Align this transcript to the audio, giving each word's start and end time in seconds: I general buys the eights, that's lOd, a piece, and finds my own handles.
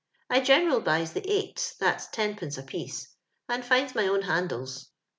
I 0.31 0.39
general 0.39 0.81
buys 0.81 1.13
the 1.13 1.21
eights, 1.31 1.75
that's 1.75 2.07
lOd, 2.17 2.57
a 2.57 2.63
piece, 2.63 3.07
and 3.47 3.63
finds 3.63 3.93
my 3.93 4.07
own 4.07 4.23
handles. 4.23 4.89